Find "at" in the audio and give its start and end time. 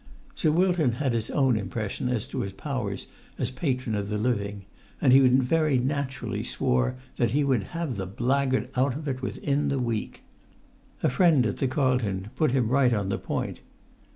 11.45-11.57